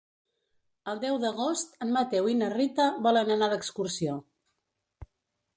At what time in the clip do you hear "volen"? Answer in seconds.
3.09-3.31